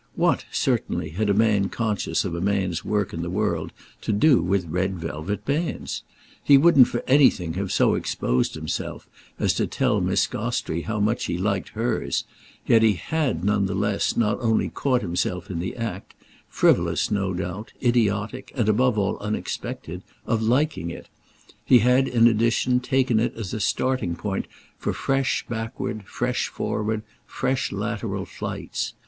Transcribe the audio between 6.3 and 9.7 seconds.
He wouldn't for anything have so exposed himself as to